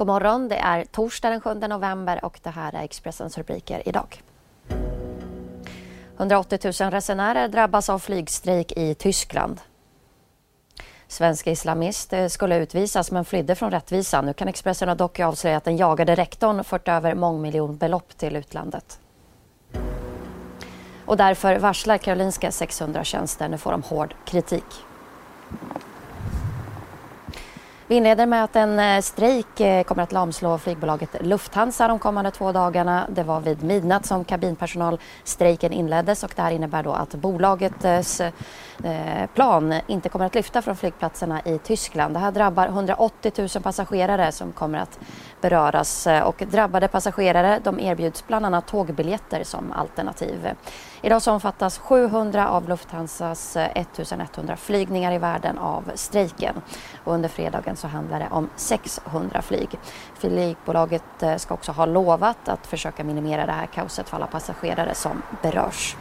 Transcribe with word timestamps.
God 0.00 0.06
morgon, 0.06 0.48
det 0.48 0.56
är 0.56 0.84
torsdag 0.84 1.30
den 1.30 1.40
7 1.40 1.54
november 1.54 2.24
och 2.24 2.40
det 2.42 2.50
här 2.50 2.74
är 2.74 2.82
Expressens 2.82 3.38
rubriker 3.38 3.88
idag. 3.88 4.22
180 6.16 6.58
000 6.80 6.90
resenärer 6.90 7.48
drabbas 7.48 7.88
av 7.88 7.98
flygstrejk 7.98 8.72
i 8.72 8.94
Tyskland. 8.94 9.60
Svensk 11.08 11.46
islamist 11.46 12.12
eh, 12.12 12.26
skulle 12.26 12.58
utvisas 12.58 13.10
men 13.10 13.24
flydde 13.24 13.54
från 13.54 13.70
rättvisan. 13.70 14.26
Nu 14.26 14.32
kan 14.32 14.48
Expressen 14.48 14.96
dock 14.96 15.20
avslöja 15.20 15.56
att 15.56 15.64
den 15.64 15.76
jagade 15.76 16.14
rektorn 16.14 16.64
fört 16.64 16.88
över 16.88 17.14
mångmiljonbelopp 17.14 18.16
till 18.16 18.36
utlandet. 18.36 18.98
Och 21.04 21.16
därför 21.16 21.58
varslar 21.58 21.98
Karolinska 21.98 22.50
600 22.50 23.04
tjänster. 23.04 23.48
Nu 23.48 23.58
får 23.58 23.70
de 23.70 23.82
hård 23.82 24.14
kritik. 24.24 24.84
Vi 27.90 27.96
inleder 27.96 28.26
med 28.26 28.44
att 28.44 28.56
en 28.56 28.78
eh, 28.78 29.00
strejk 29.00 29.60
eh, 29.60 29.82
kommer 29.82 30.02
att 30.02 30.12
lamslå 30.12 30.58
flygbolaget 30.58 31.16
Lufthansa 31.20 31.88
de 31.88 31.98
kommande 31.98 32.30
två 32.30 32.52
dagarna. 32.52 33.06
Det 33.08 33.22
var 33.22 33.40
vid 33.40 33.62
midnatt 33.62 34.06
som 34.06 34.24
kabinpersonalstrejken 34.24 35.72
inleddes 35.72 36.24
och 36.24 36.32
det 36.36 36.42
här 36.42 36.50
innebär 36.50 36.82
då 36.82 36.92
att 36.92 37.14
bolagets 37.14 38.20
eh, 38.20 38.30
plan 39.34 39.74
inte 39.86 40.08
kommer 40.08 40.26
att 40.26 40.34
lyfta 40.34 40.62
från 40.62 40.76
flygplatserna 40.76 41.40
i 41.44 41.58
Tyskland. 41.58 42.14
Det 42.14 42.18
här 42.18 42.32
drabbar 42.32 42.66
180 42.66 43.32
000 43.38 43.48
passagerare 43.62 44.32
som 44.32 44.52
kommer 44.52 44.78
att 44.78 44.98
beröras 45.40 46.08
och 46.24 46.42
drabbade 46.50 46.88
passagerare 46.88 47.60
de 47.64 47.80
erbjuds 47.80 48.26
bland 48.26 48.46
annat 48.46 48.66
tågbiljetter 48.66 49.44
som 49.44 49.72
alternativ. 49.72 50.48
Idag 51.02 51.22
så 51.22 51.32
omfattas 51.32 51.78
700 51.78 52.48
av 52.48 52.68
Lufthansas 52.68 53.56
1100 53.56 54.56
flygningar 54.56 55.12
i 55.12 55.18
världen 55.18 55.58
av 55.58 55.90
strejken 55.94 56.54
och 57.04 57.14
under 57.14 57.28
fredagen 57.28 57.76
så 57.80 57.88
handlar 57.88 58.18
det 58.18 58.28
om 58.30 58.48
600 58.56 59.42
flyg. 59.42 59.68
Flygbolaget 60.14 61.22
eh, 61.22 61.36
ska 61.36 61.54
också 61.54 61.72
ha 61.72 61.86
lovat 61.86 62.48
att 62.48 62.66
försöka 62.66 63.04
minimera 63.04 63.46
det 63.46 63.52
här 63.52 63.66
kaoset 63.66 64.08
för 64.08 64.16
alla 64.16 64.26
passagerare 64.26 64.94
som 64.94 65.22
berörs. 65.42 65.96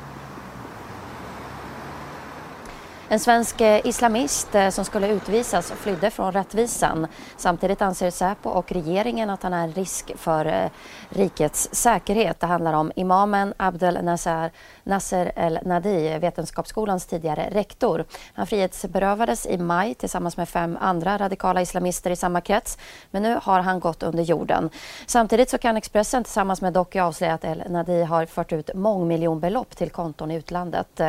En 3.12 3.20
svensk 3.20 3.62
eh, 3.62 3.88
islamist 3.88 4.56
eh, 4.56 4.70
som 4.70 4.86
skulle 4.86 5.08
utvisas 5.08 5.72
flydde 5.72 6.12
från 6.12 6.32
rättvisan. 6.32 7.08
Samtidigt 7.38 7.82
anser 7.82 8.12
Säpo 8.12 8.50
och 8.50 8.72
regeringen 8.72 9.30
att 9.30 9.44
han 9.44 9.54
är 9.54 9.64
en 9.64 9.74
risk 9.74 10.12
för 10.16 10.46
eh, 10.46 10.70
rikets 11.10 11.70
säkerhet. 11.72 12.40
Det 12.40 12.48
handlar 12.48 12.74
om 12.74 12.92
imamen 12.96 13.54
Abdel 13.58 14.04
Nasser, 14.04 14.52
Nasser 14.84 15.32
El 15.36 15.60
Nadi, 15.66 16.18
Vetenskapsskolans 16.20 17.06
tidigare 17.06 17.50
rektor. 17.52 18.06
Han 18.34 18.48
frihetsberövades 18.48 19.46
i 19.46 19.58
maj 19.58 19.94
tillsammans 19.94 20.38
med 20.38 20.50
fem 20.50 20.78
andra 20.82 21.18
radikala 21.18 21.62
islamister 21.62 22.12
i 22.12 22.16
samma 22.16 22.42
krets. 22.42 22.78
Men 23.12 23.24
nu 23.24 23.40
har 23.42 23.60
han 23.60 23.80
gått 23.80 24.04
under 24.04 24.24
jorden. 24.24 24.70
Samtidigt 25.06 25.50
så 25.50 25.58
kan 25.58 25.78
Expressen 25.78 26.24
tillsammans 26.24 26.62
med 26.62 26.74
Doku 26.74 27.00
avslöja 27.00 27.34
att 27.34 27.44
El 27.44 27.64
Nadi 27.70 28.04
har 28.04 28.26
fört 28.26 28.54
ut 28.54 28.74
mångmiljonbelopp 28.74 29.76
till 29.76 29.90
konton 29.90 30.32
i 30.32 30.36
utlandet. 30.36 31.02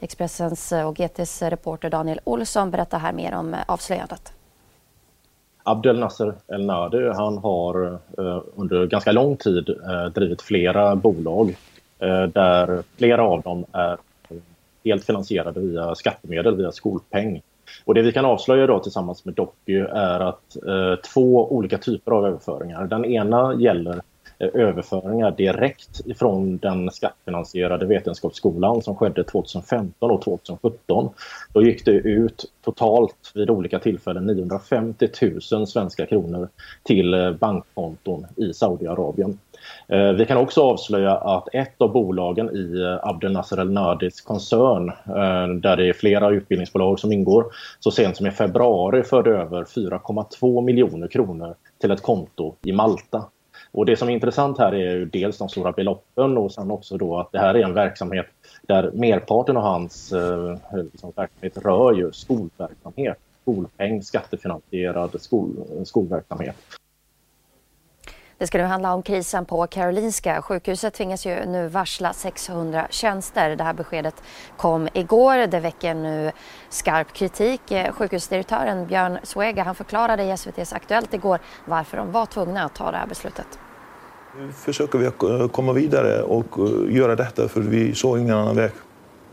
Expressens 0.00 0.72
och 0.72 0.96
GTs 0.96 1.45
reporter 1.50 1.90
Daniel 1.90 2.20
Olsson 2.24 2.70
berättar 2.70 2.98
här 2.98 3.12
mer 3.12 3.34
om 3.34 3.54
eh, 3.54 3.60
avslöjandet. 3.66 4.32
Abdel 5.62 5.98
Nasser 5.98 6.34
El 6.46 6.66
Nadi 6.66 7.08
han 7.08 7.38
har 7.38 7.92
eh, 8.18 8.42
under 8.56 8.86
ganska 8.86 9.12
lång 9.12 9.36
tid 9.36 9.68
eh, 9.68 10.04
drivit 10.04 10.42
flera 10.42 10.96
bolag 10.96 11.56
eh, 11.98 12.22
där 12.22 12.82
flera 12.96 13.22
av 13.22 13.42
dem 13.42 13.64
är 13.72 13.96
helt 14.84 15.04
finansierade 15.04 15.60
via 15.60 15.94
skattemedel, 15.94 16.56
via 16.56 16.72
skolpeng. 16.72 17.42
Och 17.84 17.94
det 17.94 18.02
vi 18.02 18.12
kan 18.12 18.24
avslöja 18.24 18.66
då 18.66 18.78
tillsammans 18.78 19.24
med 19.24 19.34
Docu 19.34 19.86
är 19.86 20.20
att 20.20 20.56
eh, 20.66 21.00
två 21.14 21.52
olika 21.52 21.78
typer 21.78 22.12
av 22.12 22.26
överföringar. 22.26 22.86
Den 22.86 23.04
ena 23.04 23.54
gäller 23.54 24.00
Eh, 24.38 24.48
överföringar 24.54 25.30
direkt 25.30 26.00
ifrån 26.06 26.56
den 26.56 26.90
skattefinansierade 26.90 27.86
vetenskapsskolan 27.86 28.82
som 28.82 28.96
skedde 28.96 29.24
2015 29.24 30.10
och 30.10 30.22
2017. 30.22 31.08
Då 31.52 31.62
gick 31.62 31.84
det 31.84 31.90
ut 31.90 32.44
totalt 32.64 33.32
vid 33.34 33.50
olika 33.50 33.78
tillfällen 33.78 34.26
950 34.26 35.08
000 35.52 35.66
svenska 35.66 36.06
kronor 36.06 36.48
till 36.82 37.14
eh, 37.14 37.30
bankkonton 37.30 38.26
i 38.36 38.52
Saudiarabien. 38.52 39.38
Eh, 39.88 40.12
vi 40.12 40.26
kan 40.26 40.36
också 40.36 40.62
avslöja 40.62 41.14
att 41.16 41.48
ett 41.52 41.80
av 41.80 41.92
bolagen 41.92 42.50
i 42.50 42.98
Abdel 43.02 43.32
Nasser 43.32 43.60
El 43.60 43.72
Nadis 43.72 44.20
koncern, 44.20 44.92
där 45.60 45.76
det 45.76 45.88
är 45.88 45.92
flera 45.92 46.30
utbildningsbolag 46.30 46.98
som 46.98 47.12
ingår, 47.12 47.44
så 47.80 47.90
sent 47.90 48.16
som 48.16 48.26
i 48.26 48.30
februari 48.30 49.02
förde 49.02 49.30
över 49.30 49.64
4,2 49.64 50.62
miljoner 50.62 51.08
kronor 51.08 51.54
till 51.80 51.90
ett 51.90 52.02
konto 52.02 52.54
i 52.62 52.72
Malta. 52.72 53.24
Och 53.76 53.86
det 53.86 53.96
som 53.96 54.08
är 54.08 54.12
intressant 54.12 54.58
här 54.58 54.72
är 54.72 54.94
ju 54.94 55.04
dels 55.04 55.38
de 55.38 55.48
stora 55.48 55.72
beloppen 55.72 56.38
och 56.38 56.52
sen 56.52 56.70
också 56.70 56.96
då 56.96 57.18
att 57.18 57.32
det 57.32 57.38
här 57.38 57.54
är 57.54 57.64
en 57.64 57.74
verksamhet 57.74 58.26
där 58.62 58.90
merparten 58.94 59.56
av 59.56 59.62
hans 59.62 60.12
eh, 60.12 60.56
liksom, 60.92 61.12
verksamhet 61.16 61.58
rör 61.58 61.92
ju 61.92 62.12
skolverksamhet, 62.12 63.18
skolpeng, 63.42 64.02
skattefinansierad 64.02 65.22
skol, 65.22 65.56
skolverksamhet. 65.84 66.56
Det 68.38 68.46
ska 68.46 68.58
nu 68.58 68.64
handla 68.64 68.94
om 68.94 69.02
krisen 69.02 69.44
på 69.44 69.66
Karolinska. 69.66 70.42
Sjukhuset 70.42 70.94
tvingas 70.94 71.26
ju 71.26 71.46
nu 71.46 71.68
varsla 71.68 72.12
600 72.12 72.86
tjänster. 72.90 73.56
Det 73.56 73.64
här 73.64 73.74
beskedet 73.74 74.22
kom 74.56 74.88
igår. 74.92 75.46
Det 75.46 75.60
väcker 75.60 75.94
nu 75.94 76.32
skarp 76.68 77.12
kritik. 77.12 77.60
Sjukhusdirektören 77.90 78.86
Björn 78.86 79.18
Swega 79.22 79.62
han 79.62 79.74
förklarade 79.74 80.24
i 80.24 80.30
SVTs 80.30 80.72
Aktuellt 80.72 81.14
igår 81.14 81.38
varför 81.64 81.96
de 81.96 82.12
var 82.12 82.26
tvungna 82.26 82.64
att 82.64 82.74
ta 82.74 82.90
det 82.90 82.96
här 82.96 83.06
beslutet. 83.06 83.58
Nu 84.38 84.52
försöker 84.52 84.98
vi 84.98 85.10
komma 85.48 85.72
vidare 85.72 86.22
och 86.22 86.58
eh, 86.58 86.96
göra 86.96 87.16
detta 87.16 87.48
för 87.48 87.60
vi 87.60 87.94
såg 87.94 88.18
ingen 88.18 88.36
annan 88.36 88.56
väg. 88.56 88.70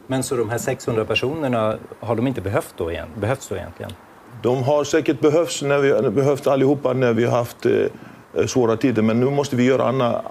Men 0.07 0.23
så 0.23 0.35
de 0.35 0.49
här 0.49 0.57
600 0.57 1.05
personerna, 1.05 1.77
har 1.99 2.15
de 2.15 2.27
inte 2.27 2.41
behövt 2.41 2.73
då 2.77 2.91
igen, 2.91 3.07
behövts 3.19 3.47
då 3.47 3.55
egentligen? 3.55 3.91
De 4.41 4.63
har 4.63 4.83
säkert 4.83 5.19
behövts, 5.19 5.61
när 5.61 5.77
vi, 5.77 6.09
behövt 6.09 6.47
allihopa 6.47 6.93
när 6.93 7.13
vi 7.13 7.25
har 7.25 7.37
haft 7.37 7.65
eh, 7.65 8.45
svåra 8.45 8.77
tider 8.77 9.01
men 9.01 9.19
nu 9.19 9.25
måste 9.25 9.55
vi 9.55 9.63
göra 9.63 9.83
andra, 9.83 10.21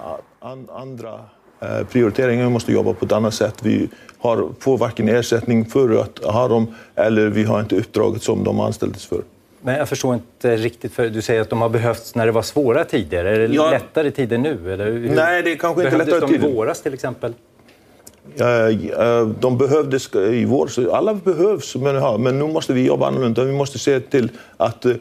andra 0.68 1.20
eh, 1.60 1.86
prioriteringar, 1.86 2.44
vi 2.44 2.50
måste 2.50 2.72
jobba 2.72 2.92
på 2.92 3.04
ett 3.04 3.12
annat 3.12 3.34
sätt. 3.34 3.54
Vi 3.62 3.88
har, 4.18 4.48
får 4.60 4.78
varken 4.78 5.08
ersättning 5.08 5.64
för 5.64 6.00
att 6.00 6.24
ha 6.24 6.48
dem 6.48 6.74
eller 6.94 7.28
vi 7.28 7.44
har 7.44 7.60
inte 7.60 7.76
uppdraget 7.76 8.22
som 8.22 8.44
de 8.44 8.60
anställdes 8.60 9.06
för. 9.06 9.22
Men 9.64 9.74
jag 9.74 9.88
förstår 9.88 10.14
inte 10.14 10.56
riktigt, 10.56 10.92
för 10.92 11.08
du 11.08 11.22
säger 11.22 11.40
att 11.40 11.50
de 11.50 11.60
har 11.60 11.68
behövts 11.68 12.14
när 12.14 12.26
det 12.26 12.32
var 12.32 12.42
svåra 12.42 12.84
tider. 12.84 13.24
Är 13.24 13.48
det 13.48 13.54
ja. 13.54 13.70
lättare 13.70 14.10
tider 14.10 14.38
nu? 14.38 14.72
Eller 14.72 14.86
hur? 14.86 15.14
Nej, 15.14 15.42
det 15.42 15.52
är 15.52 15.56
kanske 15.56 15.84
inte 15.84 15.96
lättare 15.96 16.20
tider. 16.26 16.38
de 16.38 16.48
i 16.48 16.54
våras 16.54 16.82
till 16.82 16.94
exempel? 16.94 17.32
De 19.40 19.58
behövdes 19.58 20.14
i 20.14 20.44
våras. 20.44 20.78
Alla 20.78 21.14
behövs, 21.14 21.76
men, 21.76 22.22
men 22.22 22.38
nu 22.38 22.46
måste 22.46 22.72
vi 22.72 22.86
jobba 22.86 23.06
annorlunda. 23.06 23.44
Vi 23.44 23.52
måste 23.52 23.78
se 23.78 24.00
till 24.00 24.28
att 24.56 24.84
eh, 24.84 24.96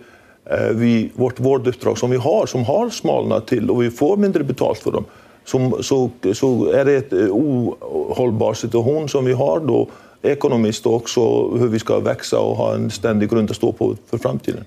vi, 0.71 1.12
vårt 1.15 1.39
vårduppdrag 1.39 1.97
som 1.97 2.09
vi 2.12 2.18
har, 2.18 2.45
som 2.45 2.65
har 2.65 2.89
smalnat 2.89 3.47
till 3.47 3.69
och 3.69 3.83
vi 3.83 3.91
får 3.91 4.18
mindre 4.18 4.44
betalt 4.44 4.80
för 4.80 4.91
dem, 4.91 5.06
så, 5.45 5.83
så, 5.83 6.09
så 6.33 6.71
är 6.71 6.85
det 6.85 6.94
ett 6.94 7.13
eh, 7.13 7.19
ohållbar 7.19 8.53
situation 8.53 9.09
som 9.09 9.25
vi 9.25 9.33
har 9.33 9.59
då 9.59 9.88
ekonomiskt 10.21 10.85
och 10.85 10.94
också 10.94 11.50
hur 11.50 11.68
vi 11.68 11.79
ska 11.79 12.00
växa 12.00 12.39
och 12.39 12.56
ha 12.56 12.75
en 12.75 12.91
ständig 12.91 13.29
grund 13.29 13.50
att 13.50 13.56
stå 13.56 13.71
på 13.71 13.95
för 14.09 14.18
framtiden. 14.18 14.65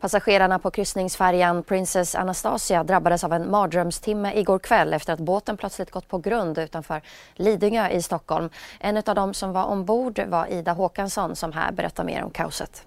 Passagerarna 0.00 0.58
på 0.58 0.70
kryssningsfärjan 0.70 1.62
Princess 1.62 2.14
Anastasia 2.14 2.84
drabbades 2.84 3.24
av 3.24 3.32
en 3.32 3.50
mardrömstimme 3.50 4.32
igår 4.34 4.58
kväll 4.58 4.92
efter 4.92 5.12
att 5.12 5.20
båten 5.20 5.56
plötsligt 5.56 5.90
gått 5.90 6.08
på 6.08 6.18
grund 6.18 6.58
utanför 6.58 7.00
Lidingö 7.34 7.88
i 7.88 8.02
Stockholm. 8.02 8.48
En 8.78 8.96
av 8.96 9.14
dem 9.14 9.34
som 9.34 9.52
var 9.52 9.64
ombord 9.64 10.20
var 10.28 10.46
Ida 10.52 10.72
Håkansson 10.72 11.36
som 11.36 11.52
här 11.52 11.72
berättar 11.72 12.04
mer 12.04 12.24
om 12.24 12.30
kaoset. 12.30 12.86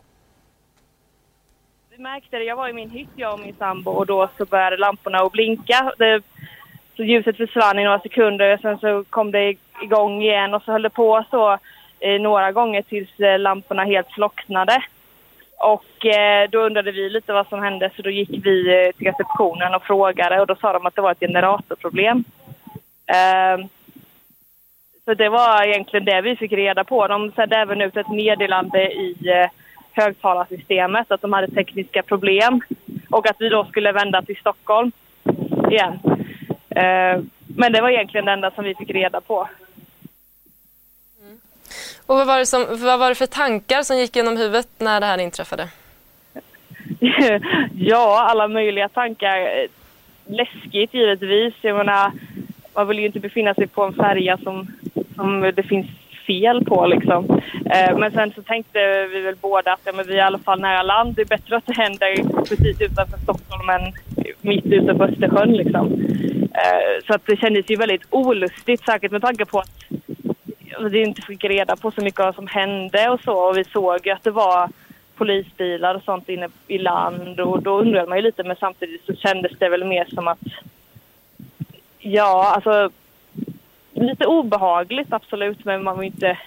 Vi 1.90 1.98
märkte 1.98 2.38
det, 2.38 2.44
jag 2.44 2.56
var 2.56 2.70
i 2.70 2.74
min 2.74 2.90
hytt 2.90 3.10
jag 3.16 3.34
och 3.34 3.40
min 3.40 3.56
sambo 3.56 3.92
och 3.92 4.06
då 4.06 4.30
så 4.38 4.46
började 4.46 4.78
lamporna 4.78 5.18
att 5.18 5.32
blinka. 5.32 5.94
Det, 5.98 6.22
så 6.96 7.04
ljuset 7.04 7.38
försvann 7.38 7.80
i 7.80 7.84
några 7.84 8.00
sekunder, 8.00 8.58
sen 8.62 8.78
så 8.78 9.04
kom 9.10 9.32
det 9.32 9.56
igång 9.82 10.22
igen 10.22 10.54
och 10.54 10.64
så 10.64 10.72
höll 10.72 10.82
det 10.82 10.90
på 10.90 11.24
så 11.30 11.58
eh, 12.00 12.22
några 12.22 12.52
gånger 12.52 12.82
tills 12.82 13.20
eh, 13.20 13.40
lamporna 13.40 13.84
helt 13.84 14.12
slocknade. 14.12 14.84
Och 15.58 16.06
eh, 16.06 16.50
då 16.50 16.60
undrade 16.60 16.92
vi 16.92 17.10
lite 17.10 17.34
vad 17.34 17.48
som 17.48 17.64
hände 17.64 17.90
så 17.96 18.02
då 18.02 18.10
gick 18.10 18.46
vi 18.46 18.86
eh, 18.86 18.92
till 18.98 19.08
receptionen 19.08 19.76
och 19.76 19.84
frågade 19.84 20.42
och 20.42 20.48
då 20.48 20.56
sa 20.56 20.74
de 20.74 20.86
att 20.86 20.96
det 20.96 21.02
var 21.02 21.12
ett 21.12 21.20
generatorproblem. 21.20 22.24
Eh, 23.08 23.66
så 25.06 25.14
det 25.14 25.30
var 25.30 25.64
egentligen 25.68 26.06
det 26.06 26.22
vi 26.22 26.36
fick 26.36 26.52
reda 26.52 26.84
på. 26.84 27.08
De 27.08 27.32
sände 27.32 27.56
även 27.56 27.82
ut 27.82 27.98
ett 27.98 28.10
meddelande 28.10 28.92
i 28.92 29.16
eh, 29.30 29.50
högtalarsystemet 29.92 31.12
att 31.12 31.22
de 31.22 31.34
hade 31.34 31.48
tekniska 31.48 32.04
problem 32.04 32.62
och 33.10 33.30
att 33.30 33.36
vi 33.40 33.50
då 33.50 33.66
skulle 33.66 33.92
vända 33.92 34.22
till 34.22 34.36
Stockholm 34.36 34.92
igen. 35.70 36.00
Eh, 36.76 37.22
men 37.48 37.72
det 37.72 37.82
var 37.82 37.90
egentligen 37.90 38.26
det 38.26 38.32
enda 38.32 38.52
som 38.52 38.64
vi 38.64 38.76
fick 38.76 38.90
reda 38.90 39.22
på. 39.22 39.50
Mm. 41.22 41.38
Och 42.06 42.16
vad 42.16 42.28
var, 42.28 42.40
det 42.40 42.46
som, 42.46 42.66
vad 42.70 43.00
var 43.00 43.10
det 43.10 43.16
för 43.16 43.26
tankar 43.26 43.84
som 43.84 43.98
gick 43.98 44.16
genom 44.16 44.38
huvudet 44.38 44.68
när 44.78 45.00
det 45.00 45.06
här 45.06 45.18
inträffade? 45.18 45.70
ja, 47.78 48.22
alla 48.30 48.48
möjliga 48.48 48.90
tankar. 48.90 49.68
Läskigt 50.26 50.94
givetvis. 50.94 51.54
Jag 51.62 51.78
menar, 51.78 52.12
man 52.74 52.88
vill 52.88 53.00
ju 53.00 53.06
inte 53.06 53.20
befinna 53.20 53.54
sig 53.54 53.68
på 53.68 53.84
en 53.84 53.94
färja 53.94 54.38
som, 54.38 54.68
som 55.16 55.42
det 55.56 55.64
finns 55.64 55.88
fel 56.28 56.66
på 56.66 56.86
liksom. 56.86 57.42
Eh, 57.66 57.98
men 57.98 58.12
sen 58.12 58.32
så 58.36 58.42
tänkte 58.42 59.08
vi 59.08 59.22
väl 59.22 59.36
båda 59.42 59.74
att 59.74 59.82
ja, 59.84 59.92
men 59.96 60.08
vi 60.08 60.14
är 60.14 60.18
i 60.18 60.22
alla 60.22 60.40
fall 60.40 60.62
nära 60.62 60.84
land. 60.84 61.16
Det 61.16 61.22
är 61.22 61.26
bättre 61.26 61.56
att 61.56 61.66
det 61.66 61.74
händer 61.74 62.44
precis 62.44 62.82
utanför 62.82 63.18
Stockholm 63.18 63.70
än 63.70 63.94
mitt 64.42 64.98
på 64.98 65.04
Östersjön 65.04 65.54
liksom. 65.54 65.90
Eh, 66.54 67.06
så 67.08 67.14
att 67.14 67.26
det 67.26 67.38
kändes 67.38 67.70
ju 67.70 67.76
väldigt 67.76 68.06
olustigt, 68.10 68.86
säkert 68.86 69.12
med 69.12 69.22
tanke 69.22 69.46
på 69.46 69.60
att 69.60 69.70
alltså, 70.74 70.90
vi 70.90 71.04
inte 71.04 71.22
fick 71.22 71.44
reda 71.44 71.76
på 71.76 71.92
så 71.92 72.02
mycket 72.02 72.20
av 72.20 72.26
vad 72.26 72.36
som 72.36 72.48
hände 72.48 73.10
och 73.10 73.22
så. 73.22 73.50
Och 73.50 73.58
vi 73.58 73.64
såg 73.64 74.06
ju 74.06 74.12
att 74.12 74.24
det 74.24 74.32
var 74.32 74.70
polisbilar 75.16 75.96
och 75.96 76.04
sånt 76.04 76.30
inne 76.30 76.50
i 76.68 76.78
land 76.78 77.40
och 77.40 77.64
då 77.64 77.80
undrade 77.80 78.10
man 78.10 78.18
ju 78.18 78.22
lite 78.22 78.44
men 78.44 78.56
samtidigt 78.60 79.06
så 79.06 79.16
kändes 79.16 79.52
det 79.60 79.70
väl 79.70 79.84
mer 79.84 80.06
som 80.06 80.28
att 80.28 80.40
Ja, 82.06 82.54
alltså 82.56 82.90
lite 83.94 84.26
obehagligt 84.26 85.14
absolut, 85.14 85.66
men 85.66 85.84
man 85.84 85.96
var 85.96 86.04
inte, 86.04 86.38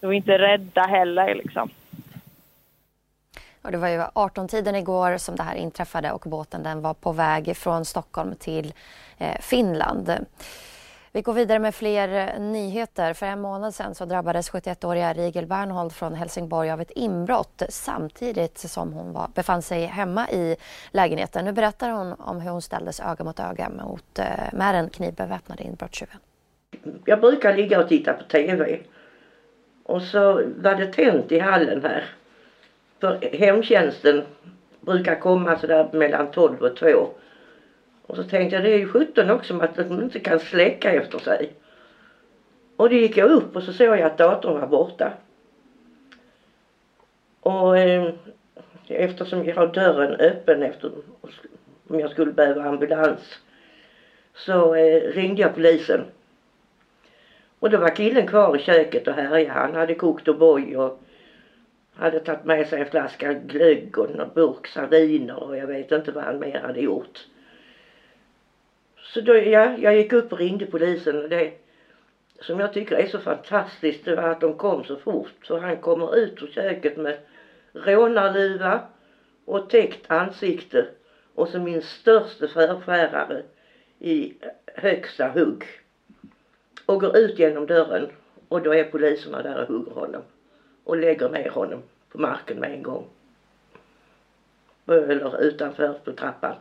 var 0.00 0.12
inte 0.12 0.38
rädda 0.38 0.82
heller 0.82 1.34
liksom. 1.34 1.70
Och 3.66 3.72
det 3.72 3.78
var 3.78 3.88
ju 3.88 3.98
18-tiden 3.98 4.76
igår 4.76 5.16
som 5.16 5.36
det 5.36 5.42
här 5.42 5.54
inträffade 5.54 6.12
och 6.12 6.24
båten 6.26 6.62
den 6.62 6.82
var 6.82 6.94
på 6.94 7.12
väg 7.12 7.56
från 7.56 7.84
Stockholm 7.84 8.34
till 8.34 8.74
eh, 9.18 9.40
Finland. 9.40 10.12
Vi 11.12 11.22
går 11.22 11.32
vidare 11.32 11.58
med 11.58 11.74
fler 11.74 12.08
eh, 12.08 12.40
nyheter. 12.40 13.12
För 13.12 13.26
en 13.26 13.40
månad 13.40 13.74
sedan 13.74 13.94
så 13.94 14.04
drabbades 14.04 14.50
71-åriga 14.50 15.12
Rigel 15.12 15.46
Bernhold 15.46 15.92
från 15.92 16.14
Helsingborg 16.14 16.70
av 16.70 16.80
ett 16.80 16.90
inbrott 16.90 17.62
samtidigt 17.68 18.58
som 18.58 18.92
hon 18.92 19.12
var, 19.12 19.28
befann 19.34 19.62
sig 19.62 19.86
hemma 19.86 20.30
i 20.30 20.56
lägenheten. 20.90 21.44
Nu 21.44 21.52
berättar 21.52 21.90
hon 21.90 22.12
om 22.12 22.40
hur 22.40 22.50
hon 22.50 22.62
ställdes 22.62 23.00
öga 23.00 23.24
mot 23.24 23.40
öga 23.40 23.68
mot, 23.68 24.18
eh, 24.18 24.26
med 24.52 24.74
den 24.74 24.90
knivbeväpnade 24.90 25.62
inbrottstjuven. 25.62 26.18
Jag 27.04 27.20
brukar 27.20 27.56
ligga 27.56 27.80
och 27.80 27.88
titta 27.88 28.12
på 28.12 28.24
TV 28.24 28.78
och 29.84 30.02
så 30.02 30.32
var 30.56 30.74
det 30.74 30.92
tänt 30.92 31.32
i 31.32 31.38
hallen 31.38 31.82
här. 31.82 32.04
För 33.00 33.36
hemtjänsten 33.36 34.24
brukar 34.80 35.20
komma 35.20 35.58
sådär 35.58 35.88
mellan 35.92 36.26
12 36.26 36.62
och 36.62 36.76
2 36.76 37.08
och 38.06 38.16
så 38.16 38.22
tänkte 38.22 38.56
jag 38.56 38.64
det 38.64 38.70
är 38.70 38.78
ju 38.78 38.88
sjutton 38.88 39.30
också 39.30 39.58
att 39.58 39.76
de 39.76 40.02
inte 40.02 40.20
kan 40.20 40.40
släcka 40.40 40.92
efter 40.92 41.18
sig. 41.18 41.54
Och 42.76 42.90
då 42.90 42.94
gick 42.94 43.16
jag 43.16 43.30
upp 43.30 43.56
och 43.56 43.62
så 43.62 43.72
såg 43.72 43.86
jag 43.86 44.02
att 44.02 44.18
datorn 44.18 44.60
var 44.60 44.66
borta. 44.66 45.12
Och 47.40 47.78
eh, 47.78 48.12
eftersom 48.88 49.44
jag 49.44 49.54
har 49.54 49.66
dörren 49.66 50.14
öppen 50.14 50.62
efter 50.62 50.90
om 51.88 52.00
jag 52.00 52.10
skulle 52.10 52.32
behöva 52.32 52.64
ambulans 52.64 53.38
så 54.34 54.74
eh, 54.74 55.12
ringde 55.12 55.42
jag 55.42 55.54
polisen. 55.54 56.04
Och 57.58 57.70
då 57.70 57.78
var 57.78 57.96
killen 57.96 58.26
kvar 58.26 58.56
i 58.56 58.58
köket 58.58 59.08
och 59.08 59.14
härjade. 59.14 59.60
Han 59.60 59.74
hade 59.74 59.94
kokt 59.94 60.28
O'boy 60.28 60.76
och 60.76 61.00
hade 61.96 62.20
tagit 62.20 62.44
med 62.44 62.66
sig 62.66 62.80
en 62.80 62.86
flaska 62.86 63.34
glögg 63.34 63.98
och 63.98 64.10
en 64.10 64.30
burk 64.34 64.66
sardiner 64.66 65.42
och 65.42 65.56
jag 65.56 65.66
vet 65.66 65.92
inte 65.92 66.12
vad 66.12 66.24
han 66.24 66.38
mer 66.38 66.60
hade 66.60 66.80
gjort. 66.80 67.26
Så 69.02 69.20
då, 69.20 69.36
ja, 69.36 69.74
jag 69.76 69.96
gick 69.96 70.12
upp 70.12 70.32
och 70.32 70.38
ringde 70.38 70.66
polisen 70.66 71.22
och 71.22 71.28
det 71.28 71.50
som 72.40 72.60
jag 72.60 72.72
tycker 72.72 72.96
är 72.96 73.06
så 73.06 73.18
fantastiskt 73.18 74.04
det 74.04 74.14
var 74.14 74.22
att 74.22 74.40
de 74.40 74.54
kom 74.54 74.84
så 74.84 74.96
fort. 74.96 75.34
Så 75.42 75.56
han 75.56 75.76
kommer 75.76 76.16
ut 76.16 76.42
ur 76.42 76.46
köket 76.46 76.96
med 76.96 77.16
rånarluva 77.72 78.80
och 79.44 79.68
täckt 79.68 80.10
ansikte 80.10 80.86
och 81.34 81.48
så 81.48 81.58
min 81.58 81.82
största 81.82 82.48
förskärare 82.48 83.42
i 83.98 84.32
högsta 84.74 85.28
hugg. 85.28 85.64
Och 86.86 87.00
går 87.00 87.16
ut 87.16 87.38
genom 87.38 87.66
dörren 87.66 88.08
och 88.48 88.62
då 88.62 88.74
är 88.74 88.84
poliserna 88.84 89.42
där 89.42 89.60
och 89.60 89.68
hugger 89.68 89.92
honom. 89.92 90.22
Och 90.86 90.96
lägger 90.96 91.28
ner 91.28 91.50
honom 91.50 91.82
på 92.12 92.18
marken 92.18 92.60
med 92.60 92.72
en 92.72 92.82
gång. 92.82 93.06
Eller 94.86 95.42
utanför 95.42 95.92
på 96.04 96.12
trappan. 96.12 96.54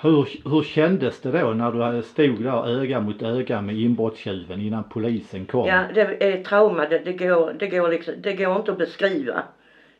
Hur, 0.00 0.28
hur 0.50 0.62
kändes 0.62 1.20
det 1.20 1.30
då 1.30 1.50
när 1.50 1.92
du 1.92 2.02
stod 2.02 2.44
där 2.44 2.80
öga 2.80 3.00
mot 3.00 3.22
öga 3.22 3.60
med 3.60 3.76
inbrottstjuven 3.76 4.60
innan 4.60 4.84
polisen 4.84 5.46
kom? 5.46 5.68
Ja, 5.68 5.84
det 5.94 6.32
är 6.32 6.44
trauma. 6.44 6.86
Det, 6.86 6.98
det, 6.98 7.12
går, 7.12 7.52
det, 7.52 7.68
går 7.68 7.88
liksom, 7.88 8.14
det 8.18 8.32
går 8.32 8.56
inte 8.56 8.72
att 8.72 8.78
beskriva. 8.78 9.42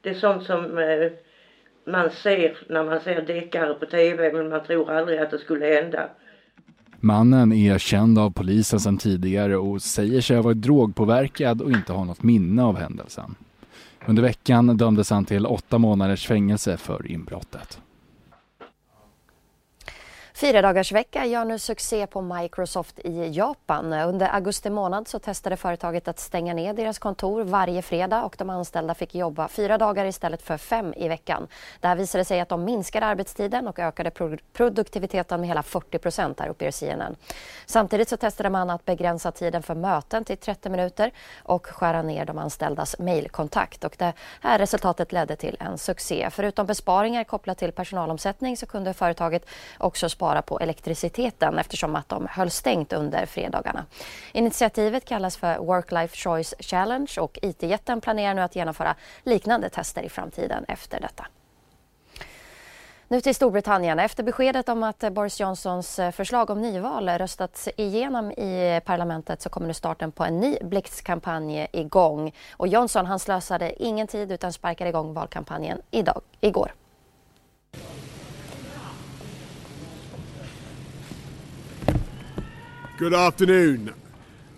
Det 0.01 0.11
är 0.11 0.15
sånt 0.15 0.43
som 0.43 0.79
eh, 0.79 1.11
man 1.85 2.11
ser 2.11 2.57
när 2.69 2.85
man 2.85 3.01
ser 3.01 3.23
deckare 3.23 3.75
på 3.75 3.87
TV 3.87 4.33
men 4.33 4.49
man 4.49 4.65
tror 4.65 4.91
aldrig 4.91 5.19
att 5.19 5.31
det 5.31 5.39
skulle 5.39 5.67
hända. 5.67 6.09
Mannen 7.05 7.53
är 7.53 7.79
känd 7.79 8.19
av 8.19 8.31
polisen 8.31 8.81
sedan 8.81 8.99
tidigare 8.99 9.57
och 9.57 9.83
säger 9.83 10.21
sig 10.21 10.37
ha 10.37 10.43
varit 10.43 10.63
drogpåverkad 10.63 11.63
och 11.63 11.71
inte 11.71 11.93
ha 11.93 12.05
något 12.05 12.23
minne 12.23 12.63
av 12.63 12.77
händelsen. 12.77 13.35
Under 14.07 14.23
veckan 14.23 14.77
dömdes 14.77 15.11
han 15.11 15.25
till 15.25 15.47
åtta 15.47 15.79
månaders 15.79 16.27
fängelse 16.27 16.77
för 16.77 17.11
inbrottet. 17.11 17.81
Fyra 20.43 20.63
dagars 20.63 20.93
vecka 20.93 21.27
gör 21.27 21.45
nu 21.45 21.59
succé 21.59 22.07
på 22.07 22.21
Microsoft 22.21 22.99
i 22.99 23.29
Japan. 23.29 23.93
Under 23.93 24.29
augusti 24.29 24.71
månad 24.71 25.09
så 25.09 25.19
testade 25.19 25.57
företaget 25.57 26.09
att 26.09 26.19
stänga 26.19 26.55
ner 26.55 26.75
deras 26.75 26.99
kontor 26.99 27.45
varje 27.45 27.83
fredag 27.83 28.25
och 28.25 28.35
de 28.39 28.51
anställda 28.51 28.95
fick 28.95 29.15
jobba 29.15 29.49
fyra 29.49 29.79
dagar 29.79 30.05
istället 30.05 30.43
för 30.43 30.57
fem 30.57 30.95
i 30.97 31.09
veckan. 31.09 31.49
Det 31.81 31.89
här 31.89 31.97
visade 31.97 32.25
sig 32.25 32.41
att 32.41 32.49
de 32.49 32.65
minskade 32.65 33.07
arbetstiden 33.07 33.69
och 33.69 33.79
ökade 33.79 34.11
produktiviteten 34.53 35.41
med 35.41 35.49
hela 35.49 35.63
40 35.63 35.99
procent, 35.99 36.39
där 36.39 36.49
uppger 36.49 36.71
CNN. 36.71 37.17
Samtidigt 37.67 38.09
så 38.09 38.17
testade 38.17 38.51
man 38.51 38.71
att 38.71 38.85
begränsa 38.85 39.33
tiden 39.33 39.63
för 39.63 39.75
möten 39.75 40.25
till 40.25 40.37
30 40.37 40.69
minuter 40.69 41.11
och 41.43 41.67
skära 41.67 42.03
ner 42.03 42.25
de 42.25 42.39
anställdas 42.39 42.99
mejlkontakt. 42.99 43.85
Och 43.85 43.95
det 43.99 44.13
här 44.41 44.59
resultatet 44.59 45.13
ledde 45.13 45.37
till 45.37 45.57
en 45.61 45.79
succé. 45.79 46.29
Förutom 46.31 46.67
besparingar 46.67 47.25
kopplat 47.25 47.59
till 47.59 47.73
personalomsättning 47.73 48.57
så 48.57 48.67
kunde 48.67 48.95
företaget 48.95 49.47
också 49.79 50.09
spara 50.09 50.32
spara 50.33 50.43
på 50.43 50.61
elektriciteten 50.61 51.59
eftersom 51.59 51.97
att 51.97 52.09
de 52.09 52.27
höll 52.31 52.51
stängt 52.51 52.93
under 52.93 53.27
fredagarna. 53.27 53.87
Initiativet 54.33 55.05
kallas 55.05 55.37
för 55.37 55.59
Work-Life 55.59 56.17
Choice 56.17 56.55
Challenge 56.59 57.13
och 57.21 57.39
IT-jätten 57.43 58.01
planerar 58.01 58.35
nu 58.35 58.41
att 58.43 58.57
genomföra 58.57 58.95
liknande 59.25 59.69
tester 59.69 60.03
i 60.03 60.09
framtiden 60.09 60.65
efter 60.69 61.01
detta. 61.01 61.27
Nu 63.09 63.21
till 63.21 63.35
Storbritannien. 63.35 63.99
Efter 63.99 64.23
beskedet 64.23 64.69
om 64.69 64.83
att 64.83 65.13
Boris 65.13 65.41
Johnsons 65.41 66.01
förslag 66.13 66.51
om 66.51 66.61
nyval 66.61 67.09
röstats 67.09 67.69
igenom 67.77 68.31
i 68.31 68.81
parlamentet 68.85 69.43
så 69.43 69.49
kommer 69.49 69.67
nu 69.67 69.75
starten 69.75 70.13
på 70.13 70.25
en 70.25 70.41
ny 70.41 70.59
blixtkampanj 70.63 71.67
igång. 71.73 72.33
Och 72.57 72.69
Johnson 72.69 73.07
han 73.07 73.19
slösade 73.19 73.83
ingen 73.83 74.07
tid 74.07 74.33
utan 74.33 74.53
sparkade 74.53 74.91
igång 74.91 75.15
valkampanjen 75.15 75.83
idag, 75.91 76.21
igår. 76.41 76.73
Good 82.99 83.15
afternoon. 83.15 83.95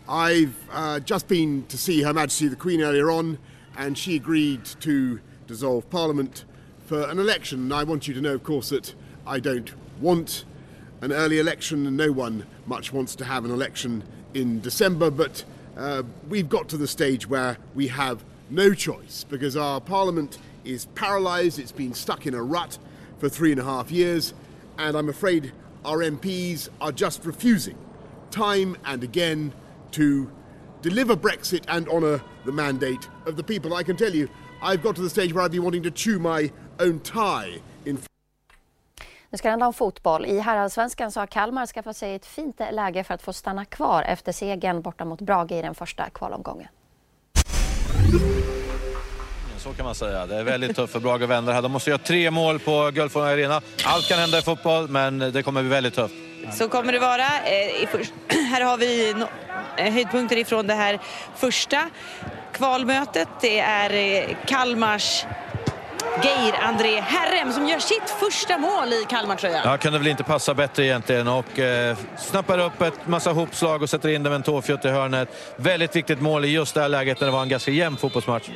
I've 0.09 0.57
uh, 0.73 0.99
just 0.99 1.29
been 1.29 1.67
to 1.69 1.79
see 1.79 2.03
Her 2.03 2.13
Majesty 2.13 2.49
the 2.49 2.57
Queen 2.57 2.83
earlier 2.83 3.09
on, 3.09 3.39
and 3.77 3.97
she 3.97 4.17
agreed 4.17 4.65
to 4.81 5.21
dissolve 5.47 5.89
Parliament 5.89 6.45
for 6.85 7.09
an 7.09 7.21
election. 7.21 7.71
I 7.71 7.85
want 7.85 8.09
you 8.09 8.15
to 8.15 8.21
know, 8.21 8.35
of 8.35 8.43
course, 8.43 8.71
that 8.71 8.93
I 9.25 9.39
don't 9.39 9.73
want 10.01 10.45
an 11.01 11.13
early 11.13 11.39
election, 11.39 11.87
and 11.87 11.97
no 11.97 12.11
one 12.11 12.45
much 12.67 12.93
wants 12.93 13.15
to 13.17 13.25
have 13.25 13.45
an 13.45 13.53
election 13.53 14.03
in 14.35 14.61
December. 14.61 15.13
But 15.13 15.45
uh, 15.77 16.03
we've 16.29 16.49
got 16.49 16.69
to 16.71 16.77
the 16.77 16.89
stage 16.89 17.29
where 17.29 17.57
we 17.73 17.87
have 17.87 18.25
no 18.51 18.75
choice 18.75 19.25
because 19.31 19.57
our 19.57 19.81
Parliament 19.81 20.39
is 20.65 20.87
paralysed, 20.97 21.61
it's 21.61 21.73
been 21.73 21.95
stuck 21.95 22.27
in 22.27 22.35
a 22.35 22.43
rut 22.43 22.79
for 23.19 23.29
three 23.29 23.53
and 23.53 23.61
a 23.61 23.65
half 23.65 23.93
years, 23.93 24.35
and 24.77 24.97
I'm 24.97 25.09
afraid 25.09 25.53
our 25.85 25.99
MPs 25.99 26.69
are 26.81 26.93
just 26.93 27.25
refusing 27.25 27.79
time 28.35 28.77
and 28.85 29.05
again 29.05 29.53
to 29.91 30.27
deliver 30.83 31.17
Brexit 31.17 31.63
and 31.69 31.89
honour 31.89 32.21
the 32.45 32.53
mandate 32.53 33.09
of 33.27 33.37
the 33.37 33.43
people. 33.43 33.81
I 33.81 33.85
can 33.85 33.97
tell 33.97 34.15
you, 34.15 34.29
I've 34.63 34.83
got 34.83 34.97
to 34.97 35.03
the 35.03 35.11
stage 35.11 35.33
where 35.33 35.45
I've 35.45 35.53
been 35.53 35.65
wanting 35.65 35.83
to 35.83 35.91
chew 35.91 36.19
my 36.19 36.51
own 36.81 37.01
tie 37.01 37.63
in 37.85 37.99
Nu 39.31 39.39
ska 39.39 39.49
det 39.49 39.51
handla 39.51 39.67
om 39.67 39.73
fotboll. 39.73 40.27
I 40.27 40.39
herrallsvenskan 40.39 41.13
så 41.13 41.21
har 41.21 41.27
Kalmar 41.27 41.67
skaffat 41.67 41.97
sig 41.97 42.15
ett 42.15 42.27
fint 42.27 42.61
läge 42.73 43.05
för 43.05 43.15
att 43.15 43.23
få 43.23 43.33
stanna 43.33 43.65
kvar 43.65 44.03
efter 44.03 44.33
segern 44.33 44.83
borta 44.83 45.05
mot 45.05 45.21
Brage 45.21 45.53
i 45.53 45.63
den 45.63 45.75
första 45.75 46.11
kvalomgången. 46.11 46.69
Så 49.59 49.73
kan 49.73 49.85
man 49.87 49.95
säga. 49.95 50.27
Det 50.27 50.37
är 50.37 50.45
väldigt 50.45 50.77
tufft 50.77 50.93
för 50.93 51.01
Brage 51.01 51.23
att 51.23 51.29
vända 51.29 51.53
här. 51.53 51.63
De 51.63 51.73
måste 51.73 51.91
göra 51.91 51.99
tre 51.99 52.31
mål 52.31 52.59
på 52.59 52.91
Guldfågeln 52.95 53.33
Arena. 53.33 53.61
Allt 53.85 54.09
kan 54.09 54.19
hända 54.19 54.39
i 54.39 54.43
fotboll, 54.43 54.89
men 54.89 55.19
det 55.19 55.43
kommer 55.43 55.63
bli 55.63 55.71
väldigt 55.71 55.95
tufft. 55.95 56.15
Så 56.53 56.69
kommer 56.69 56.93
det 56.93 56.99
vara. 56.99 57.25
Eh, 57.25 57.89
här 58.51 58.61
har 58.61 58.77
vi 58.77 59.15
eh, 59.77 59.93
höjdpunkter 59.93 60.37
ifrån 60.37 60.67
det 60.67 60.75
här 60.75 60.99
första 61.37 61.91
kvalmötet. 62.53 63.29
Det 63.41 63.61
är 63.61 63.93
eh, 63.93 64.37
Kalmars 64.47 65.25
Geir 66.23 66.55
André 66.63 67.01
Herrem 67.01 67.53
som 67.53 67.69
gör 67.69 67.79
sitt 67.79 68.11
första 68.21 68.59
mål 68.59 68.93
i 68.93 69.07
Kalmartröjan. 69.09 69.63
Ja, 69.65 69.77
kunde 69.77 69.99
väl 69.99 70.09
inte 70.09 70.25
passa 70.25 70.55
bättre 70.55 70.85
egentligen 70.85 71.29
och 71.29 71.59
eh, 71.59 71.97
snappar 72.19 72.59
upp 72.59 72.83
ett 72.83 73.07
massa 73.07 73.33
hopslag 73.33 73.83
och 73.83 73.91
sätter 73.91 74.09
in 74.09 74.23
det 74.23 74.31
med 74.31 74.37
en 74.37 74.43
tåfjutt 74.43 74.85
i 74.85 74.89
hörnet. 74.89 75.29
Väldigt 75.57 75.97
viktigt 75.97 76.21
mål 76.21 76.45
i 76.45 76.49
just 76.49 76.75
det 76.75 76.81
här 76.81 76.89
läget 76.89 77.21
när 77.21 77.27
det 77.27 77.33
var 77.33 77.43
en 77.43 77.49
ganska 77.49 77.71
jämn 77.71 77.97
fotbollsmatch. 77.97 78.49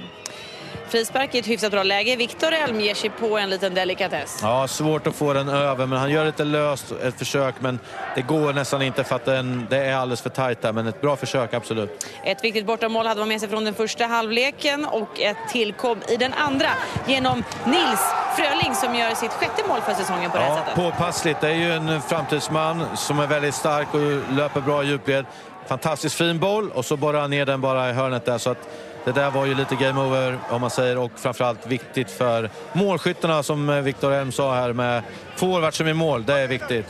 Frispark 0.89 1.35
i 1.35 1.39
ett 1.39 1.47
hyfsat 1.47 1.73
bra 1.73 1.83
läge. 1.83 2.17
Viktor 2.17 2.53
Elm 2.53 2.81
ger 2.81 2.95
sig 2.95 3.11
på 3.11 3.39
en 3.39 3.51
liten 3.51 3.75
delikatess. 3.75 4.39
Ja, 4.43 4.69
svårt 4.69 5.07
att 5.07 5.15
få 5.15 5.33
den 5.33 5.49
över, 5.49 5.87
men 5.87 5.99
han 5.99 6.11
gör 6.11 6.25
lite 6.25 6.45
löst 6.45 6.93
ett 7.03 7.19
försök, 7.19 7.55
men 7.59 7.79
det 8.15 8.23
går 8.23 8.53
nästan 8.53 8.83
inte 8.83 9.05
för 9.05 9.17
att 9.17 9.25
den, 9.25 9.67
det 9.71 9.77
är 9.77 9.97
alldeles 9.97 10.21
för 10.21 10.31
tajt 10.31 10.63
där, 10.63 10.73
men 10.73 10.87
ett 10.87 11.01
bra 11.01 11.17
försök 11.17 11.55
absolut. 11.55 12.07
Ett 12.25 12.45
viktigt 12.45 12.67
bortamål 12.67 13.07
hade 13.07 13.21
man 13.21 13.29
med 13.29 13.41
sig 13.41 13.49
från 13.49 13.65
den 13.65 13.75
första 13.75 14.07
halvleken 14.07 14.85
och 14.85 15.21
ett 15.21 15.37
tillkom 15.49 15.99
i 16.09 16.17
den 16.17 16.33
andra 16.33 16.69
genom 17.07 17.45
Nils 17.65 18.01
Fröling 18.37 18.75
som 18.75 18.95
gör 18.95 19.15
sitt 19.15 19.31
sjätte 19.31 19.69
mål 19.69 19.81
för 19.81 19.95
säsongen 19.95 20.31
på 20.31 20.37
ja, 20.37 20.43
det 20.43 20.49
här 20.49 20.57
sättet. 20.57 20.75
Påpassligt, 20.75 21.41
det 21.41 21.49
är 21.49 21.55
ju 21.55 21.73
en 21.73 22.03
framtidsman 22.03 22.85
som 22.97 23.21
är 23.21 23.27
väldigt 23.27 23.55
stark 23.55 23.95
och 23.95 24.35
löper 24.37 24.61
bra 24.61 24.83
i 24.83 24.87
djupled. 24.87 25.27
Fantastiskt 25.67 26.15
fin 26.15 26.39
boll 26.39 26.71
och 26.71 26.85
så 26.85 26.97
borrar 26.97 27.21
han 27.21 27.31
ner 27.31 27.47
den 27.47 27.61
bara 27.61 27.91
i 27.91 27.93
hörnet 27.93 28.25
där 28.25 28.39
så 28.39 28.51
att 28.51 28.69
det 29.09 29.21
där 29.21 29.31
var 29.31 29.47
ju 29.47 29.55
lite 29.55 29.75
game 29.75 30.01
over 30.01 30.39
om 30.51 30.61
man 30.61 30.71
säger 30.71 30.99
och 30.99 31.13
framförallt 31.17 31.67
viktigt 31.67 32.11
för 32.11 32.51
målskyttarna 32.73 33.43
som 33.43 33.85
Viktor 33.85 34.13
Elm 34.13 34.33
sa 34.33 34.55
här 34.55 34.73
med 34.73 35.03
forward 35.37 35.75
som 35.75 35.87
är 35.87 35.95
mål. 35.95 36.25
Det 36.25 36.33
är 36.33 36.49
viktigt. 36.49 36.87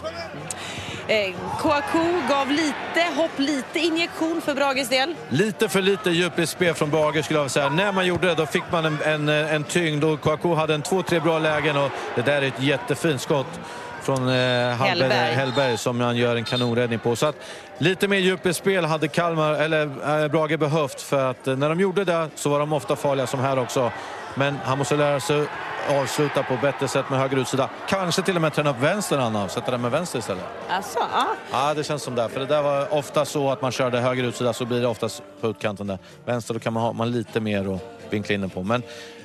Eh, 1.09 1.35
Kouakou 1.59 2.23
gav 2.29 2.51
lite 2.51 3.17
hopp, 3.17 3.31
lite 3.37 3.79
injektion 3.79 4.41
för 4.41 4.55
Brages 4.55 4.89
del. 4.89 5.15
Lite 5.29 5.69
för 5.69 5.83
lite 5.83 6.11
djupledsspel 6.11 6.75
från 6.75 6.91
Brage 6.91 7.25
skulle 7.25 7.39
jag 7.39 7.51
säga. 7.51 7.69
När 7.69 7.93
man 7.93 8.07
gjorde 8.07 8.27
det 8.27 8.35
då 8.35 8.47
fick 8.47 8.63
man 8.73 8.85
en, 8.85 8.99
en, 9.03 9.29
en 9.29 9.65
tyngd 9.65 10.05
och 10.05 10.21
Kouakou 10.21 10.55
hade 10.55 10.75
en 10.75 10.83
två, 10.83 11.03
tre 11.03 11.21
bra 11.21 11.39
lägen 11.39 11.77
och 11.77 11.91
det 12.15 12.23
där 12.23 12.43
är 12.43 12.47
ett 12.47 12.63
jättefint 12.63 13.21
skott 13.21 13.61
från 14.09 14.29
eh, 14.29 14.35
Hellberg. 14.77 15.35
Hellberg 15.35 15.79
som 15.79 16.01
han 16.01 16.17
gör 16.17 16.37
en 16.37 16.45
kanonräddning 16.45 16.99
på. 16.99 17.17
Så 17.17 17.27
att 17.27 17.37
lite 17.79 18.09
mer 18.09 18.19
djupledsspel 18.19 18.85
hade 18.85 19.09
Kalmar, 19.09 19.53
eller 19.55 19.83
äh, 20.23 20.29
Brage 20.29 20.59
behövt 20.59 21.01
för 21.01 21.31
att 21.31 21.47
eh, 21.47 21.57
när 21.57 21.69
de 21.69 21.81
gjorde 21.81 22.05
det 22.05 22.29
så 22.35 22.51
var 22.51 22.59
de 22.59 22.73
ofta 22.73 22.97
farliga 22.97 23.27
som 23.27 23.41
här 23.41 23.59
också. 23.59 23.93
Men 24.35 24.59
han 24.65 24.79
måste 24.79 24.97
lära 24.97 25.21
sig 25.21 25.47
avsluta 25.89 26.43
på 26.43 26.57
bättre 26.63 26.89
sätt 26.89 27.11
med 27.11 27.19
höger 27.19 27.37
utsida. 27.37 27.71
Kanske 27.89 28.23
till 28.23 28.37
och 28.37 28.43
med 28.43 28.53
träna 28.53 28.71
upp 28.71 28.81
vänster 28.81 29.19
Anna 29.19 29.45
och 29.45 29.51
sätta 29.51 29.71
den 29.71 29.81
med 29.81 29.91
vänster 29.91 30.19
istället. 30.19 30.45
Alltså, 30.69 30.99
ja. 30.99 31.27
ja, 31.53 31.75
det 31.75 31.85
känns 31.85 32.03
som 32.03 32.15
det. 32.15 32.29
För 32.29 32.41
det 32.41 32.47
där 32.47 32.63
var 32.63 32.95
ofta 32.95 33.25
så 33.25 33.51
att 33.51 33.63
man 33.63 33.73
körde 33.73 34.01
höger 34.01 34.25
utsida 34.25 34.53
så 34.53 34.65
blir 34.65 34.81
det 34.81 34.87
oftast 34.87 35.23
på 35.41 35.49
utkanten 35.49 35.87
där. 35.87 35.99
Vänster 36.25 36.55
då 36.55 36.61
kan 36.61 36.73
man 36.73 36.83
ha 36.83 36.93
man 36.93 37.11
lite 37.11 37.41
mer 37.41 37.75
att 37.75 37.83
vinkla 38.11 38.35
in 38.35 38.41
den 38.41 38.51
på. 38.51 38.63
Men 38.63 38.83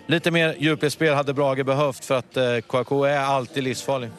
lite 0.07 0.31
mer 0.31 0.55
djupledsspel 0.59 1.13
hade 1.13 1.33
Brage 1.33 1.65
behövt 1.65 2.05
för 2.05 2.17
att 2.17 2.37
eh, 2.37 2.57
KK 2.67 3.03
är 3.03 3.19
alltid 3.19 3.63
livsfarlig. 3.63 4.09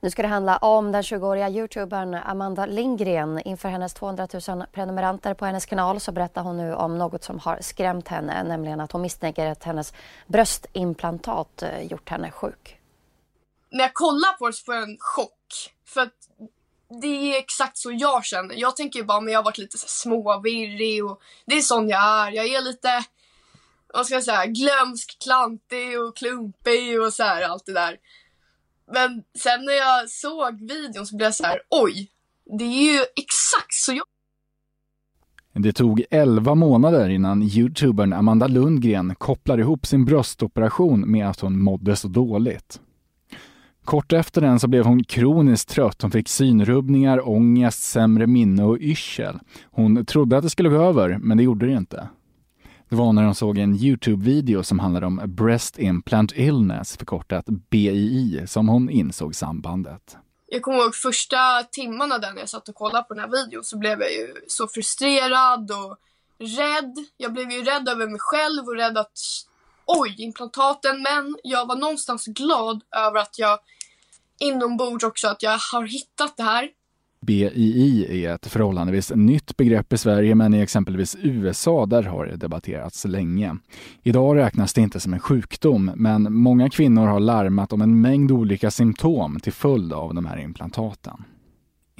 Nu 0.00 0.10
ska 0.10 0.22
det 0.22 0.28
handla 0.28 0.56
om 0.56 0.92
den 0.92 1.02
20-åriga 1.02 1.48
youtubern 1.48 2.14
Amanda 2.14 2.66
Lindgren. 2.66 3.40
Inför 3.40 3.68
hennes 3.68 3.94
200 3.94 4.28
000 4.48 4.66
prenumeranter 4.72 5.34
på 5.34 5.46
hennes 5.46 5.66
kanal 5.66 6.00
så 6.00 6.12
berättar 6.12 6.42
hon 6.42 6.56
nu 6.56 6.74
om 6.74 6.98
något 6.98 7.24
som 7.24 7.38
har 7.38 7.58
skrämt 7.60 8.08
henne, 8.08 8.42
nämligen 8.42 8.80
att 8.80 8.92
hon 8.92 9.02
misstänker 9.02 9.46
att 9.46 9.64
hennes 9.64 9.92
bröstimplantat 10.26 11.62
eh, 11.62 11.82
gjort 11.82 12.08
henne 12.08 12.30
sjuk. 12.30 12.78
När 13.70 13.84
jag 13.84 13.94
kollar 13.94 14.32
på 14.38 14.46
det 14.46 14.52
så 14.52 14.64
får 14.64 14.74
jag 14.74 14.82
en 14.82 14.96
chock. 15.00 15.72
För 15.86 16.00
att 16.00 16.12
det 17.02 17.06
är 17.06 17.38
exakt 17.38 17.78
så 17.78 17.92
jag 17.92 18.24
känner. 18.24 18.54
Jag 18.54 18.76
tänker 18.76 19.02
bara, 19.02 19.20
men 19.20 19.32
jag 19.32 19.38
har 19.38 19.44
varit 19.44 19.58
lite 19.58 19.78
så 19.78 19.88
småvirrig 19.88 21.04
och 21.04 21.20
det 21.46 21.56
är 21.56 21.60
sån 21.60 21.88
jag 21.88 22.02
är. 22.02 22.30
Jag 22.30 22.46
är 22.46 22.60
lite, 22.60 23.04
vad 23.94 24.06
ska 24.06 24.14
jag 24.14 24.24
säga, 24.24 24.46
glömsk, 24.46 25.18
klantig 25.22 26.00
och 26.00 26.16
klumpig 26.16 27.00
och 27.00 27.12
så 27.12 27.22
här 27.22 27.42
allt 27.42 27.66
det 27.66 27.72
där. 27.72 27.98
Men 28.92 29.22
sen 29.38 29.64
när 29.64 29.72
jag 29.72 30.10
såg 30.10 30.60
videon 30.60 31.06
så 31.06 31.16
blev 31.16 31.26
jag 31.26 31.34
så 31.34 31.44
här, 31.44 31.60
oj, 31.70 32.10
det 32.58 32.64
är 32.64 32.92
ju 32.92 33.00
exakt 33.16 33.74
så 33.74 33.92
jag 33.92 34.04
det 35.58 35.72
tog 35.72 36.02
11 36.10 36.54
månader 36.54 37.08
innan 37.08 37.42
youtubern 37.42 38.12
Amanda 38.12 38.46
Lundgren 38.46 39.14
kopplade 39.14 39.62
ihop 39.62 39.86
sin 39.86 40.04
bröstoperation 40.04 41.10
med 41.10 41.28
att 41.28 41.40
hon 41.40 41.58
mådde 41.58 41.96
så 41.96 42.08
dåligt. 42.08 42.80
Kort 43.84 44.12
efter 44.12 44.40
den 44.40 44.60
så 44.60 44.68
blev 44.68 44.84
hon 44.84 45.04
kroniskt 45.04 45.68
trött. 45.68 46.02
Hon 46.02 46.10
fick 46.10 46.28
synrubbningar, 46.28 47.28
ångest, 47.28 47.82
sämre 47.82 48.26
minne 48.26 48.64
och 48.64 48.78
yrsel. 48.80 49.38
Hon 49.64 50.04
trodde 50.04 50.36
att 50.36 50.42
det 50.42 50.50
skulle 50.50 50.68
gå 50.68 50.76
över, 50.76 51.18
men 51.18 51.36
det 51.36 51.42
gjorde 51.42 51.66
det 51.66 51.72
inte. 51.72 52.08
Det 52.88 52.96
var 52.96 53.12
när 53.12 53.22
hon 53.22 53.34
såg 53.34 53.58
en 53.58 53.74
Youtube-video 53.74 54.62
som 54.62 54.78
handlade 54.78 55.06
om 55.06 55.22
Breast 55.26 55.78
Implant 55.78 56.32
Illness, 56.34 56.96
förkortat 56.96 57.44
BII, 57.46 58.46
som 58.46 58.68
hon 58.68 58.90
insåg 58.90 59.34
sambandet. 59.34 60.16
Jag 60.46 60.62
kommer 60.62 60.78
ihåg 60.78 60.94
första 60.94 61.62
timmarna 61.62 62.18
där 62.18 62.32
när 62.32 62.40
jag 62.40 62.48
satt 62.48 62.68
och 62.68 62.74
kollade 62.74 63.04
på 63.04 63.14
den 63.14 63.22
här 63.22 63.30
videon 63.30 63.64
så 63.64 63.78
blev 63.78 64.00
jag 64.00 64.12
ju 64.12 64.34
så 64.46 64.68
frustrerad 64.68 65.70
och 65.70 65.96
rädd. 66.38 66.94
Jag 67.16 67.32
blev 67.32 67.50
ju 67.50 67.62
rädd 67.62 67.88
över 67.88 68.06
mig 68.06 68.20
själv 68.20 68.64
och 68.64 68.76
rädd 68.76 68.98
att 68.98 69.18
oj, 69.86 70.14
implantaten. 70.18 71.02
Men 71.02 71.36
jag 71.42 71.66
var 71.66 71.76
någonstans 71.76 72.26
glad 72.26 72.80
över 72.96 73.20
att 73.20 73.38
jag 73.38 73.58
inombords 74.38 75.04
också 75.04 75.28
att 75.28 75.42
jag 75.42 75.58
har 75.72 75.86
hittat 75.86 76.36
det 76.36 76.42
här. 76.42 76.68
BII 77.26 78.24
är 78.24 78.34
ett 78.34 78.46
förhållandevis 78.46 79.12
nytt 79.14 79.56
begrepp 79.56 79.92
i 79.92 79.98
Sverige 79.98 80.34
men 80.34 80.54
i 80.54 80.60
exempelvis 80.60 81.16
USA 81.20 81.86
där 81.86 82.02
har 82.02 82.26
det 82.26 82.36
debatterats 82.36 83.04
länge. 83.04 83.56
Idag 84.02 84.36
räknas 84.36 84.72
det 84.72 84.80
inte 84.80 85.00
som 85.00 85.14
en 85.14 85.20
sjukdom 85.20 85.90
men 85.96 86.32
många 86.32 86.70
kvinnor 86.70 87.06
har 87.06 87.20
larmat 87.20 87.72
om 87.72 87.82
en 87.82 88.00
mängd 88.00 88.32
olika 88.32 88.70
symptom 88.70 89.40
till 89.40 89.52
följd 89.52 89.92
av 89.92 90.14
de 90.14 90.26
här 90.26 90.38
implantaten. 90.38 91.24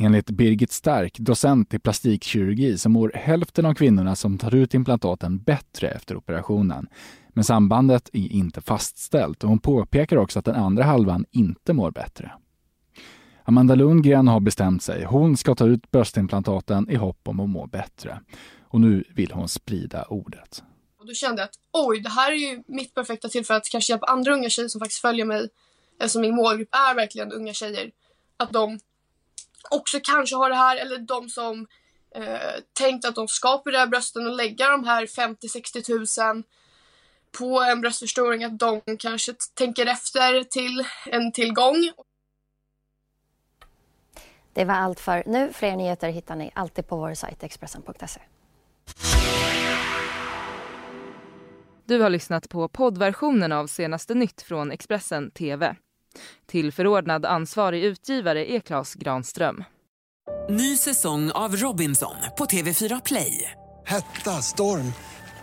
Enligt 0.01 0.31
Birgit 0.31 0.73
Stark, 0.73 1.19
docent 1.19 1.75
i 1.75 1.79
plastikkirurgi, 1.79 2.79
så 2.79 2.89
mår 2.89 3.13
hälften 3.15 3.67
av 3.67 3.75
kvinnorna 3.75 4.17
som 4.17 4.39
tar 4.39 4.55
ut 4.55 4.75
implantaten 4.75 5.39
bättre 5.39 5.89
efter 5.89 6.17
operationen. 6.17 6.87
Men 7.29 7.45
sambandet 7.45 8.11
är 8.13 8.33
inte 8.33 8.61
fastställt 8.61 9.43
och 9.43 9.49
hon 9.49 9.59
påpekar 9.59 10.17
också 10.17 10.39
att 10.39 10.45
den 10.45 10.55
andra 10.55 10.85
halvan 10.85 11.25
inte 11.31 11.73
mår 11.73 11.91
bättre. 11.91 12.33
Amanda 13.49 13.75
Lundgren 13.75 14.29
har 14.29 14.41
bestämt 14.41 14.83
sig. 14.83 15.05
Hon 15.05 15.37
ska 15.37 15.55
ta 15.55 15.67
ut 15.67 15.91
bröstimplantaten 15.91 16.91
i 16.91 16.95
hopp 16.95 17.29
om 17.29 17.41
att 17.41 17.49
må 17.49 17.67
bättre. 17.67 18.21
Och 18.69 18.81
nu 18.81 19.05
vill 19.15 19.33
hon 19.33 19.49
sprida 19.49 20.05
ordet. 20.05 20.63
Och 20.99 21.07
då 21.07 21.13
kände 21.13 21.43
jag 21.43 21.47
att 21.47 21.59
oj, 21.73 22.01
det 22.01 22.09
här 22.09 22.33
är 22.33 22.37
ju 22.37 22.63
mitt 22.67 22.95
perfekta 22.95 23.29
tillfälle 23.29 23.57
att 23.57 23.69
kanske 23.69 23.93
hjälpa 23.93 24.07
andra 24.07 24.33
unga 24.33 24.49
tjejer 24.49 24.69
som 24.69 24.79
faktiskt 24.79 25.01
följer 25.01 25.25
mig, 25.25 25.49
eftersom 26.01 26.23
min 26.23 26.35
målgrupp 26.35 26.69
är 26.75 26.95
verkligen 26.95 27.33
unga 27.33 27.53
tjejer, 27.53 27.91
att 28.37 28.53
de 28.53 28.79
också 29.71 29.99
kanske 30.03 30.37
har 30.37 30.51
det 30.51 30.57
här, 30.57 30.77
eller 30.77 30.99
de 30.99 31.29
som 31.29 31.67
eh, 32.15 32.61
tänkt 32.73 33.05
att 33.05 33.15
de 33.15 33.29
ska 33.29 33.55
operera 33.55 33.87
brösten 33.87 34.27
och 34.27 34.37
lägga 34.37 34.71
de 34.71 34.85
här 34.85 35.07
50-60 35.07 36.33
000 36.33 36.43
på 37.39 37.61
en 37.61 37.81
bröstförstoring, 37.81 38.45
att 38.45 38.59
de 38.59 38.81
kanske 38.99 39.35
tänker 39.55 39.87
efter 39.87 40.43
till 40.45 40.85
en 41.07 41.33
tillgång. 41.33 41.91
Det 44.57 44.65
var 44.65 44.75
allt 44.75 45.01
för 45.01 45.23
nu. 45.27 45.53
Fler 45.53 45.77
nyheter 45.77 46.09
hittar 46.11 46.37
ni 46.37 46.51
alltid 46.55 46.87
på 46.87 46.97
vår 46.97 47.15
sajt 47.15 47.43
Expressen.se. 47.43 48.21
Du 51.85 52.01
har 52.01 52.11
lyssnat 52.11 52.49
på 52.49 52.69
poddversionen 52.69 53.53
av 53.53 53.67
senaste 53.67 54.15
nytt 54.15 54.43
från 54.43 54.71
Expressen 54.71 55.31
TV. 55.31 55.77
Till 56.47 56.73
förordnad 56.73 57.27
ansvarig 57.27 57.85
utgivare 57.85 58.53
är 58.53 58.61
Klas 58.61 58.95
Granström. 58.95 59.65
Ny 60.49 60.77
säsong 60.77 61.31
av 61.31 61.57
Robinson 61.57 62.17
på 62.39 62.45
TV4 62.45 63.01
Play. 63.05 63.51
Hetta, 63.87 64.31
storm, 64.31 64.93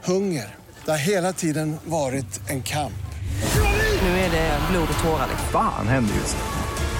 hunger. 0.04 0.56
Det 0.86 0.92
har 0.92 1.08
hela 1.08 1.34
tiden 1.34 1.76
varit 1.86 2.50
en 2.50 2.64
kamp. 2.64 3.04
Nu 4.02 4.08
är 4.08 4.32
det 4.32 4.60
blod 4.72 4.88
och 4.98 5.04
tårar. 5.04 5.28
Fan 5.52 5.88
händer 5.88 6.14
just 6.14 6.38
det. 6.38 6.53